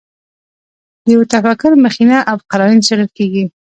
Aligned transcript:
د 1.03 1.05
یوه 1.13 1.25
تفکر 1.35 1.71
مخینه 1.85 2.17
او 2.29 2.37
قراین 2.51 2.79
څېړل 2.85 3.09
کېږي. 3.17 3.43